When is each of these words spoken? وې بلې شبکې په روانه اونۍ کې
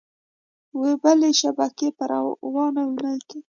وې 0.79 0.91
بلې 1.01 1.31
شبکې 1.41 1.87
په 1.97 2.03
روانه 2.11 2.81
اونۍ 2.87 3.19
کې 3.29 3.39